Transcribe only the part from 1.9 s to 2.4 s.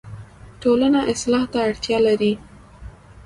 لري